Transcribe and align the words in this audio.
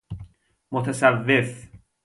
متصوف 0.71 1.69